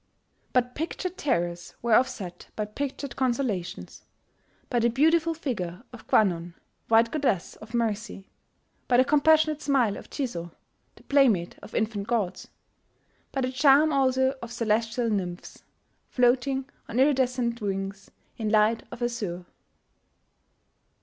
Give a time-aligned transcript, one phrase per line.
[0.51, 4.03] But pictured terrors were offset by pictured consolations,
[4.67, 6.55] by the beautiful figure of Kwannon,
[6.87, 8.27] white Goddess of Mercy,
[8.87, 10.53] by the compassionate smile of Jizo,
[10.95, 12.47] the playmate of infant ghosts,
[13.31, 15.61] by the charm also of celestial nymphs,
[16.09, 18.09] floating on iridescent wings
[18.39, 19.45] in light of azure.